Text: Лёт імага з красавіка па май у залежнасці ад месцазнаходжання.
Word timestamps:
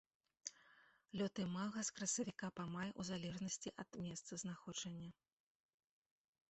Лёт 1.19 1.33
імага 1.45 1.79
з 1.89 1.95
красавіка 1.97 2.47
па 2.61 2.65
май 2.77 2.89
у 3.03 3.07
залежнасці 3.11 3.75
ад 3.85 3.89
месцазнаходжання. 4.09 5.11